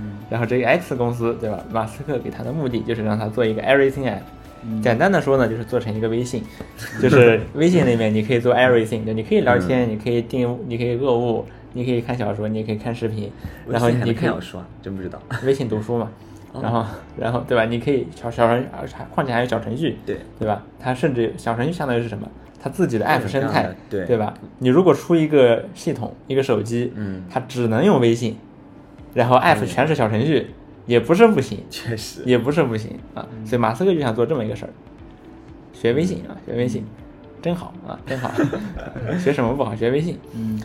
[0.00, 1.58] 嗯然后这个 X 公司，对吧？
[1.70, 4.20] 马斯克给他的目的就是让他做一个 Everything app。
[4.64, 6.42] 嗯简单的说呢，就是做成一个微信，
[7.00, 13.30] 就是微信里面你可以做 Everything，就你可以聊天，你可以订，你可以购物，你可以看小说，你也可以看视频，
[13.68, 15.20] 然后你可以看小说啊，真不知道。
[15.44, 16.10] 微信读书嘛，
[16.52, 16.84] 哦然后
[17.18, 17.64] 然后对吧？
[17.66, 18.64] 你可以小小程，
[19.10, 20.62] 况且还有小程序，对对吧？
[20.80, 22.28] 它甚至小程序相当于是什么？
[22.60, 24.34] 它自己的 app 生态对对吧？
[24.58, 28.36] 你如果出一个系统，一个手机，嗯它只能用微信，
[29.14, 30.48] 然后 app 全是小程序，
[30.88, 33.24] 也不是不行，确实，也不是不行啊。
[33.44, 34.70] 所以马斯克就想做这么一个事儿，
[35.72, 36.84] 学微信啊，学微信，
[37.40, 38.32] 真好啊， 真好。
[39.20, 39.76] 学什么不好？
[39.76, 40.18] 学微信。
[40.34, 40.60] 嗯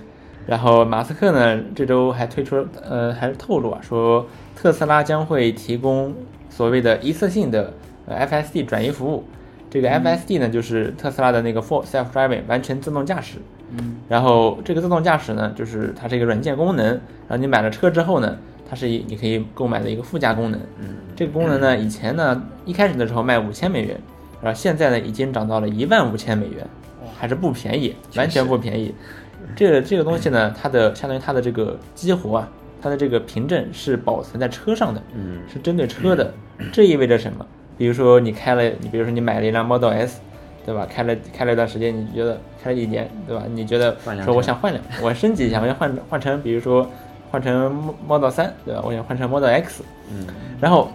[0.45, 6.13] 然后马斯克呢，这周还推出呃，还是透露啊，说特斯拉将会提供
[6.49, 7.73] 所谓的一次性的
[8.05, 9.23] 呃 FSD 转移服务。
[9.69, 13.37] 这个 FSD 呢，就是特斯拉的那个 Full Self Driving 完全自动驾驶。
[13.75, 16.85] 嗯然后这个自动驾驶呢，就是它是一个软件功能。
[16.87, 18.37] 然后你买了车之后呢，
[18.73, 20.59] 它是一你可以购买的一个附加功能。
[20.79, 23.95] 嗯，这个功能呢，以前呢一开始的时候卖五千美元，
[24.41, 26.65] 然后现在呢已经涨到了一万五千美元，
[27.15, 28.91] 还是不便宜，完全不便宜。
[29.55, 32.49] 这个这个东西呢，它的相当于它的这个激活啊，
[32.81, 36.33] 它的这个凭证是保存在车上的，嗯是针对车的。
[36.71, 37.45] 这意味着什么？
[37.77, 40.19] 比如说你开了，你比如说你买了一辆 Model S，
[40.65, 40.87] 对吧？
[40.91, 43.43] 开了开了一段时间，你觉得开了一年，对吧？
[43.53, 46.89] 你觉得说我想换辆，我升级一下，我要换换成比如说
[47.33, 48.81] 换成 Model 三，对吧？
[48.85, 50.27] 我想换成 Model X，嗯。
[50.61, 50.91] 然后，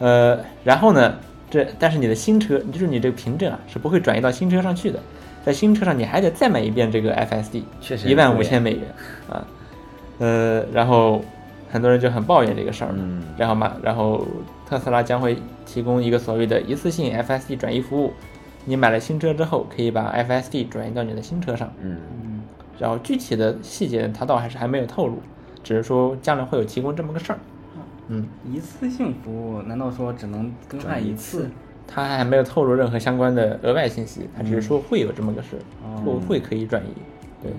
[0.00, 1.14] 呃，然后呢，
[1.48, 4.98] 这但是你的新车，就是你这个凭证啊，是不会转移到新车上去的，
[5.46, 8.82] 在新车上你还得再买一遍这个 FSD，确实一万五对千美元
[9.30, 9.46] 啊，
[10.18, 11.22] 呃，然后
[11.70, 13.22] 很多人就很抱怨这个事儿，嗯。
[13.38, 14.26] 然后嘛，然后
[14.68, 18.12] 特斯拉将会提供一个所谓的一次性 FSD 转移服务，
[18.66, 22.42] 你买了新车之后，可以把 FSD 转移到你的新车上，嗯嗯。
[22.78, 25.18] 然后具体的细节它倒还是还没有透露，
[25.62, 27.38] 只是说将来会有提供这么个事儿，
[28.08, 28.26] 嗯。
[28.50, 31.50] 一次性服务，难道说只能更换一一次？
[31.86, 36.88] 他还没有透露任何相关的额外信息，他只是说会有这么个事，哦会会可以转移。
[37.42, 37.52] 对，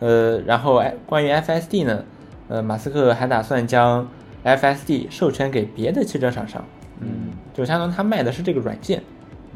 [0.00, 2.04] 呃，然后哎，关于 FSD 呢，
[2.48, 4.08] 呃，马斯克还打算将
[4.44, 6.64] FSD 授权给别的汽车厂商，
[7.00, 9.02] 嗯就相当于他卖的是这个软件，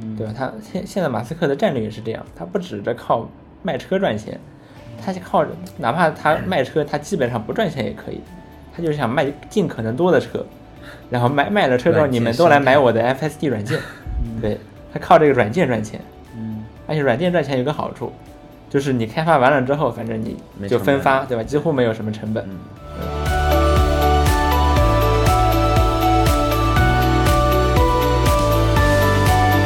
[0.01, 0.35] 嗯对吧？
[0.37, 3.29] 他现现在马斯克的战略也是这样，他不指着靠
[3.63, 4.39] 卖车赚钱，
[5.05, 8.21] 他是靠着哪怕他卖车，他基本上不赚钱也可以，
[8.75, 10.45] 他就是想卖尽可能多的车，
[11.11, 13.79] 然后卖卖了车之后，你们都来买我的 FSD 软件，
[14.41, 14.59] 对
[14.93, 16.01] 他靠这个软件赚钱，
[16.37, 18.13] 嗯而且软件赚钱有个好处，
[18.69, 20.37] 就是你开发完了之后，反正你
[20.69, 21.43] 就分发，对吧？
[21.43, 22.45] 几乎没有什么成本。
[22.47, 22.59] 嗯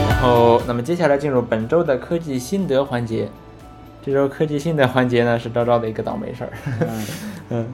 [0.09, 3.27] 然后，那么接下来进入本周的科技心得环节。
[4.03, 7.07] 这周科技性的环节呢是昭昭的一个倒霉事儿，嗯。
[7.51, 7.67] 嗯，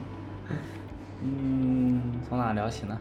[1.23, 2.97] 嗯，从哪聊起呢？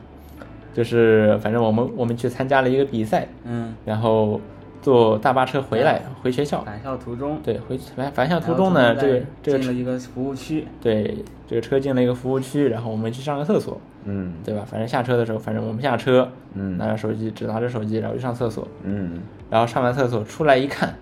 [0.72, 4.40] 就是反正我们我们去参加了一个比赛，嗯，然后
[4.82, 14.34] 坐大巴车回来回学校，返校途中，对，回返返校途中呢，这个这个进了一个服务区，对这个车进了一个服务区，然后我们去上个厕所，嗯。
[14.44, 14.64] 对吧？
[14.70, 16.76] 反正下车的时候，反正我们下车，嗯。
[16.76, 20.94] 拿着手机，只拿着手机，然后去上厕所，嗯，然后上完厕所出来一看，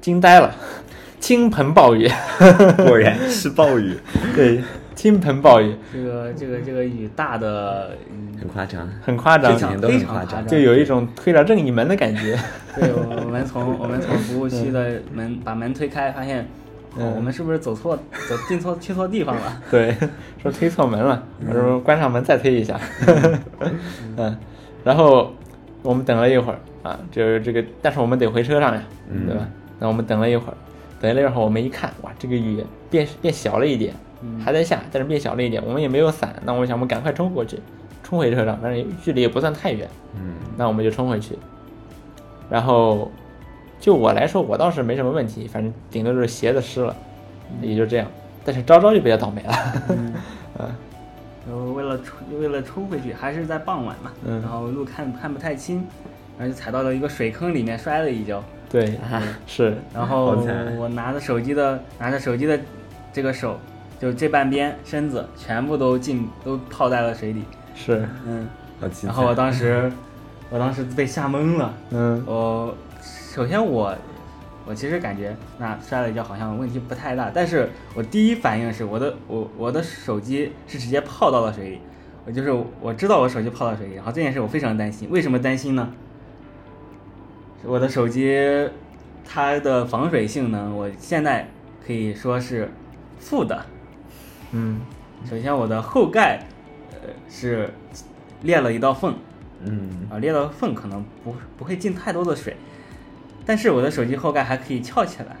[0.00, 0.54] 惊呆了，
[1.20, 2.08] 倾盆暴雨，
[2.86, 3.96] 果然是暴雨，
[4.34, 4.62] 对，
[4.94, 9.52] 倾盆暴雨，这个这个这个雨大的，嗯，很夸张，很夸张。
[9.52, 12.38] 这几，年都很非常夸张，就有一种推了任意门的感觉。
[12.78, 16.46] 对，我们从我们从服务区的门把门推开，发现，
[16.96, 17.96] 我们是不是走错
[18.28, 19.60] 走进错去错地方了？
[19.70, 19.94] 对，
[20.40, 22.78] 说推错门了，我说关上门再推一下，
[24.16, 24.36] 嗯，
[24.84, 25.34] 然后
[25.82, 29.26] 我们等了一会儿啊，就是这个，但是我们得回车上呀，嗯。
[29.26, 29.46] 对吧？
[29.80, 30.54] 那我们等了一会儿，
[31.00, 33.94] 等了一会儿，我们一看，哇，这个雨变变小了一点，
[34.44, 37.60] 还在下，但是变小了一点，我们也没有伞，那我想我们赶快冲过去，
[38.02, 41.38] 冲回车上，反正距离也不算太远，嗯那我们就冲回去。
[42.50, 43.10] 然后
[43.78, 46.96] 就我来说，我倒是没什么问题，反正顶多就是鞋子湿了，
[47.62, 48.06] 也就这样。
[48.44, 49.54] 但是昭昭就比较倒霉了，
[49.90, 50.14] 嗯，
[50.58, 50.74] 嗯
[51.46, 55.86] 然后为了冲为了冲回去，还是在傍晚嘛，嗯然后路看看不太清，
[56.38, 58.42] 然后就踩到了一个水坑里面，摔了一跤。
[58.70, 58.98] 对，
[59.46, 60.36] 是，然后
[60.76, 62.58] 我拿着手机的拿着手机的
[63.12, 63.58] 这个手，
[63.98, 67.44] 就这半边身子全部都进都泡在了水里。
[67.74, 68.46] 是，嗯，
[69.02, 69.90] 然后我当时
[70.50, 71.74] 我当时被吓懵了。
[71.90, 72.22] 嗯。
[72.26, 73.94] 我首先我
[74.66, 81.80] 我其实感觉那摔了一跤好像问题不太大，但是我第一反应是我的我我的手机是直接泡到了水里，
[82.26, 85.88] 我就是我知道我手机泡到水里，然后这件事我非常担心，为什么担心呢？
[87.64, 88.38] 我的手机
[89.24, 91.48] 它的防水性能，我现在
[91.84, 92.70] 可以说是
[93.18, 93.64] 负的。
[94.52, 94.80] 嗯
[95.28, 96.46] 首先，我的后盖
[96.92, 97.68] 呃是
[98.42, 99.14] 裂了一道缝，
[99.64, 102.56] 嗯，啊，裂了缝可能不不会进太多的水，
[103.44, 105.36] 但是我的手机后盖还可以翘起来。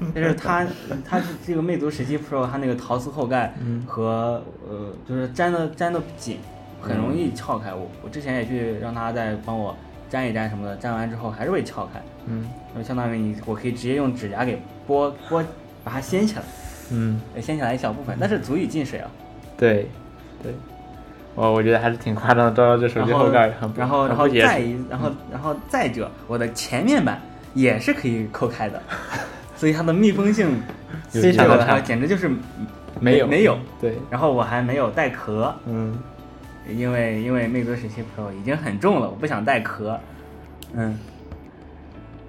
[0.14, 0.66] 就是它，
[1.04, 6.38] 它是这个魅族十七 Pro，它那个陶瓷后盖嗯和呃，就是粘的粘的紧，
[6.80, 7.74] 很容易撬开。
[7.74, 9.76] 我我之前也去让他再帮我
[10.10, 12.00] 粘一粘什么的，粘完之后还是会撬开。
[12.26, 12.48] 嗯。
[12.76, 15.42] 就相当于你，我可以直接用指甲给拨拨，
[15.82, 16.42] 把它掀起来，
[16.92, 19.10] 嗯，呃掀起来一小部分，但是足以进水啊。
[19.56, 19.88] 对
[20.40, 20.54] 对，
[21.34, 27.20] 我我觉得还是挺夸张的，照照这手机后后盖然后然后再一然后然后再者，我的前面板
[27.54, 28.80] 也是可以扣开的，
[29.56, 30.62] 所以它的密封性
[31.08, 32.30] 非常的差，简直就是
[33.00, 33.26] 没有。
[33.26, 33.58] 没有。
[33.80, 35.98] 对，然后我还没有带壳，嗯
[36.74, 39.98] 因为因为魅族十七 Pro 已经很重了，我不想带壳。
[40.74, 40.98] 嗯，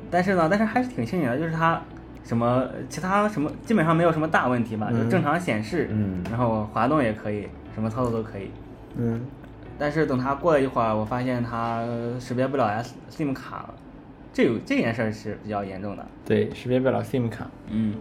[0.10, 1.82] 但是呢，但是还是挺幸运的，就是它
[2.24, 8.50] 什么其他什么基本上没有什么大问题吧，就嗯正常显示，嗯然后滑动也可以，什么操作都可以。
[8.98, 9.22] 嗯
[9.78, 11.84] 但是等它过了一会儿，我发现它
[12.20, 13.74] 识别不了 S SIM 卡了，
[14.32, 16.06] 这有这件事儿是比较严重的。
[16.26, 17.48] 对，识别不了 SIM 卡。
[17.70, 17.96] 嗯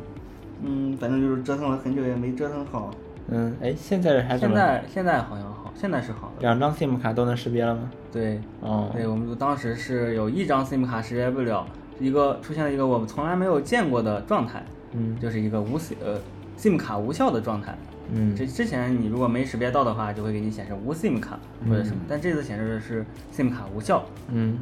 [0.63, 2.91] 嗯，反正就是折腾了很久也没折腾好。
[3.29, 4.55] 嗯，哎，现在还怎现？
[4.55, 6.41] 在现在好像好，现在是好的。
[6.41, 7.91] 两张 SIM 卡都能识别了吗？
[8.13, 11.67] 对，哦，对，我们当时是有一张 SIM 卡识别不了，
[11.99, 16.19] 一个出现了一个我们从来没有见过的状态，嗯就是一个无 SIM 呃
[16.57, 17.77] SIM 卡无效的状态。
[18.13, 24.59] 嗯之之前你如果没识别到的话，就会给你显示无 SIM 卡或者什么，但这次显示的是 SIM 卡无效，嗯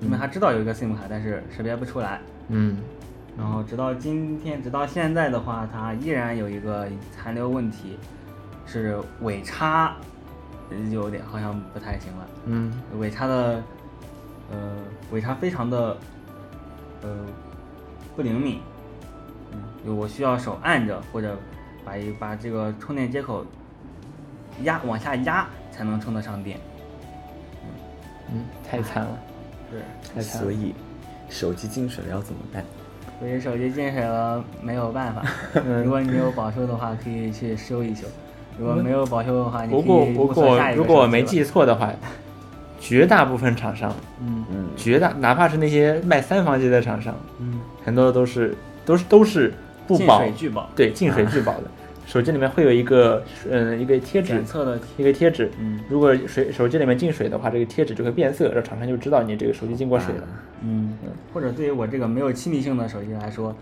[0.00, 2.20] 因为他知道有一个 SIM 卡，但是识别不出来。
[2.48, 2.78] 嗯
[3.38, 7.98] 然后直到今天，直到现在的话，它依然有一个残留问题，
[8.64, 9.94] 是尾插呃
[10.90, 12.26] 有点好像不太行了。
[12.46, 13.62] 嗯尾插的，
[14.50, 14.76] 呃，
[15.12, 15.96] 尾插非常的，
[17.02, 17.08] 呃，
[18.14, 18.60] 不灵敏，
[19.52, 21.36] 嗯，就我需要手按着或者
[21.84, 23.44] 把一把这个充电接口
[24.62, 26.58] 压往下压才能充得上电。
[28.32, 29.18] 嗯，太惨了，
[29.70, 29.80] 对，
[30.14, 30.42] 太惨了。
[30.42, 30.74] 所以
[31.28, 32.64] 手机进水了要怎么办？
[33.18, 35.24] 所以手机进水了没有办法，
[35.54, 38.06] 嗯 如果你有保修的话，可以去修一修；
[38.58, 41.92] 如果没有保修的话，你可不过不过如果我没记错的话，
[42.80, 44.44] 绝大部分厂商，嗯。
[44.50, 49.52] 嗯，绝大哪怕是那些卖三防机的厂商，嗯，很多都是都是都是
[49.86, 51.64] 不进保水拒保，对进水拒保的。
[52.06, 54.28] 手机里面会有一个嗯一个贴纸。
[54.34, 55.80] 检，测的，一个贴纸，嗯。
[55.88, 60.22] 如果水手机里面进水的话，这个贴纸就会变色，让厂商就知道你这个手机进过水了。
[60.62, 60.96] 嗯，
[61.34, 63.52] 或者对于我这个没有气密性的手机来说，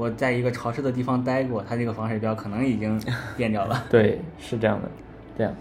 [0.00, 2.98] 我在一个潮湿的地方待过，它这个防水标可能已经
[3.36, 3.84] 变掉了。
[3.92, 4.88] 对，是这样的，
[5.36, 5.54] 这样。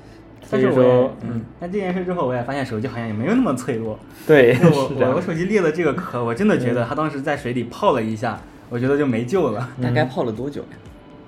[0.50, 4.00] 但是我说，嗯，但这件事之后，我也发现手机好像也没有那么脆弱。
[4.26, 4.92] 对， 我。
[4.96, 9.70] 我我手机裂了这个壳，我真的觉得它当时在水里泡了一下，我觉得就没救了。
[9.84, 10.78] 大概泡了多久呀？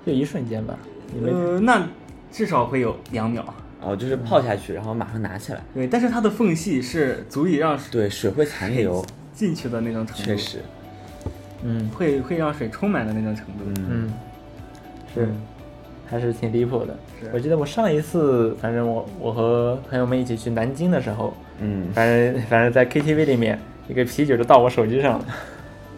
[0.06, 0.74] 就一瞬间吧，
[1.22, 1.86] 呃，那
[2.32, 3.44] 至少会有两秒。
[3.82, 5.62] 哦，就是泡下去，然后马上拿起来。
[5.74, 10.58] 对，但是它的缝隙是足以让对，水会残留，进去的那种程度，确，实。
[11.64, 13.64] 嗯会会让水充满的那种程度。
[13.66, 14.14] 嗯嗯，
[15.14, 15.28] 是，
[16.08, 17.30] 还是挺离谱的是。
[17.32, 25.24] 我记得我上一次，反正我我和朋友们一起去南京的时候，嗯，反正反正在 KTV 里面，一个啤酒就到我手机上了，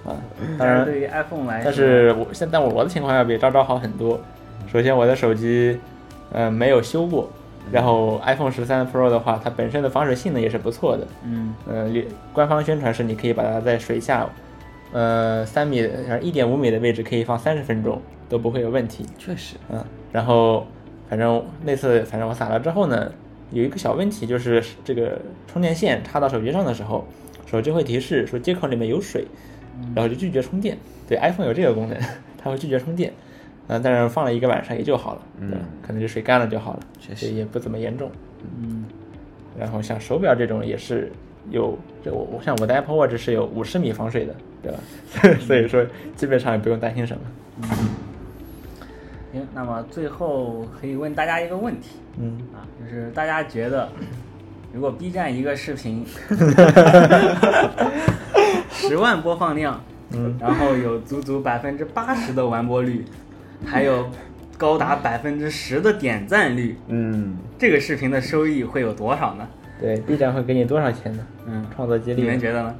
[0.06, 0.16] 啊，
[0.58, 4.20] 当然但是对于 iPhone 来，但是我现在我的情况要比昭昭好很多。
[4.72, 5.78] 首先，我的手机，
[6.32, 7.30] 呃，没有修过。
[7.72, 11.06] 然后 iPhone 十三 Pro 的话，它本身的防水性能也是不错的。
[11.24, 11.90] 嗯呃，
[12.30, 14.28] 官方宣传是你可以把它在水下，
[14.94, 19.04] 呃，三米呃一点五米的位置可以放三十分钟都不会有问题。
[19.18, 19.56] 确实。
[19.68, 20.64] 嗯，然后
[21.08, 23.10] 反正那次反正我撒了之后呢，
[23.50, 27.04] 有一个小问题就是这个充电线插到手机上的时候，
[27.44, 29.26] 手机会提示说接口里面有水，
[29.96, 30.78] 然后就拒绝充电。
[31.08, 31.98] 对，iPhone 有这个功能，
[32.38, 33.12] 它会拒绝充电。
[33.66, 35.52] 嗯、但是放了一个晚上也就好了，嗯
[35.82, 38.10] 可能就水干了就好了，确实也不怎么严重。
[38.60, 38.84] 嗯
[39.58, 41.10] 然后像手表这种也是
[41.50, 44.34] 有，这我我像我的 Apple Watch 是有五十米防水的，
[44.64, 45.38] 对吧？
[45.46, 45.84] 所以说
[46.16, 47.22] 基本上也不用担心什么。
[49.32, 53.88] 行，那么最后可以问大家一个问题嗯，啊，就是大家觉得，
[54.72, 56.06] 如果 B 站一个视频
[58.70, 63.04] 十万播放量，嗯，然后有足足百分之八十的完播率，
[63.66, 64.08] 还有
[64.56, 69.46] 高达百分之十的点赞率，嗯，这个视频的收益会有多少呢？
[69.80, 71.26] 对，B 站会给你多少钱呢？
[71.46, 72.74] 嗯，创作激励你们觉得呢？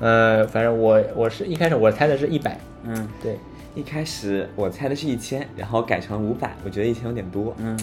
[0.00, 3.38] 呃，反正我我是一开始我猜的是一百，嗯对，
[3.74, 7.54] 一开始我猜的是一千，然后改成五百，我觉得一千有点多。
[7.58, 7.78] 嗯。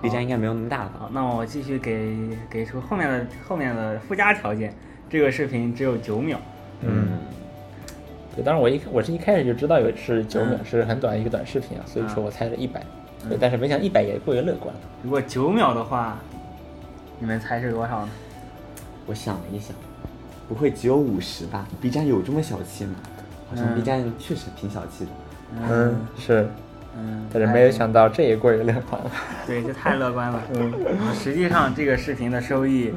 [0.00, 0.92] B 站应该没有那么大吧？
[0.98, 4.74] 好，那我继续给给出后面的后面的附加条件。
[5.08, 6.36] 这个视频只有九秒，
[6.80, 7.06] 嗯，
[8.34, 12.84] 对，当然我一我是一开始就知道有是九秒，嗯是很短的一个短视频啊，所以说嗯我猜了一百，
[13.28, 14.80] 对，但是没想一百也过于乐观了。
[15.04, 16.18] 如果九秒的话，
[17.20, 18.10] 你们猜是多少呢？
[19.06, 19.76] 我想了一想，
[20.52, 22.92] 不会只有五十吧？B 站有这么小气吗？
[23.48, 25.10] 好像嗯 B 站确实挺小气的。
[25.66, 26.46] 嗯，是，
[26.94, 29.10] 嗯，但是没有想到这一过于乐观了。
[29.46, 30.42] 对，这太乐观了。
[30.52, 30.70] 嗯，
[31.14, 32.92] 实际上这个视频的收益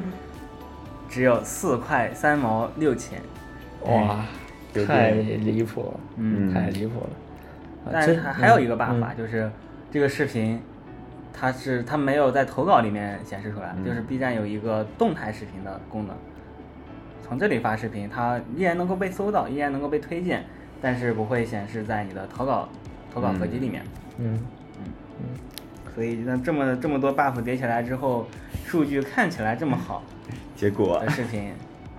[1.08, 3.22] 只有四块三毛六钱，
[3.86, 4.22] 哇，
[4.86, 7.06] 太离谱了，嗯太离谱了。
[7.86, 9.50] 啊但是还还有一个办法，嗯就是
[9.90, 10.60] 这个视频，
[11.32, 16.14] 它是它没有在投稿里面显示出来，嗯就是 B 站有一个动态视频的功能，
[17.22, 20.44] 从这里发视频，它依然能够被搜到，依然能够被推荐，
[20.80, 22.68] 但是不会显示在你的投稿
[23.12, 23.82] 投稿合集里面。
[24.18, 24.38] 嗯
[24.78, 24.84] 嗯
[25.20, 25.24] 嗯，
[25.94, 28.26] 所以那这么这么多 buff 叠起来之后，
[28.64, 30.02] 数据看起来这么好
[30.56, 31.52] 结果的，视频，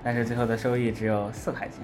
[0.04, 1.80] 但是最后的收益只有四块钱。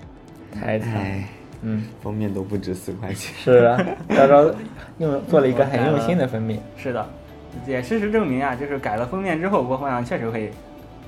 [0.59, 0.99] 太惨了。
[0.99, 1.27] 哎，
[1.63, 3.33] 嗯，封面都不值四块钱。
[3.35, 3.77] 是啊，
[4.09, 4.55] 昭昭
[4.99, 6.61] 用做了一个很用心的封面。
[6.77, 7.09] 是的，
[7.65, 10.51] 也事实证明啊，就是改了封面之后，播放量确实会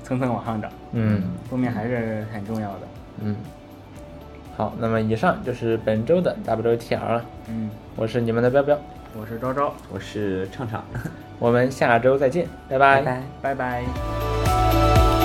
[0.06, 0.70] 蹭蹭往上涨。
[0.92, 2.80] 嗯封面还是很重要的。
[3.22, 3.34] 嗯，
[4.56, 7.24] 好，那么以上就是本周的 WTR 了。
[7.48, 8.78] 嗯，我是你们的彪彪，
[9.18, 10.84] 我是昭昭，我是畅畅，
[11.40, 13.22] 我们下周再见，拜拜拜拜。
[13.42, 15.15] 拜拜。